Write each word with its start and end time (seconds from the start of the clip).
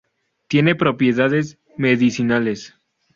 Tiene 0.47 0.73
propiedades 0.73 1.59
medicinales. 1.77 2.73